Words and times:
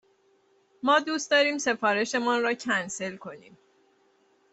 ما 0.83 0.99
دوست 0.99 1.31
داریم 1.31 1.57
سفارش 1.57 2.15
مان 2.15 2.41
را 2.43 2.53
کنسل 2.53 3.17
کنیم. 3.17 3.57